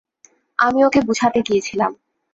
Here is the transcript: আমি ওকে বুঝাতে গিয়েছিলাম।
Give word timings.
আমি 0.59 0.79
ওকে 0.83 0.99
বুঝাতে 1.01 1.39
গিয়েছিলাম। 1.41 1.91